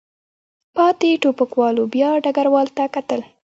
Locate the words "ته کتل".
2.77-3.21